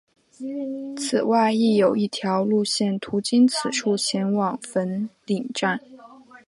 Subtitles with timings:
[0.97, 5.79] 此外亦有一条路线途经此处前往粉岭站。